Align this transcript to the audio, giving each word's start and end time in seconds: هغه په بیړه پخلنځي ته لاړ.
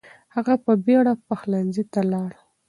هغه 0.35 0.53
په 0.65 0.71
بیړه 0.85 1.13
پخلنځي 1.27 1.83
ته 1.93 2.01
لاړ. 2.11 2.31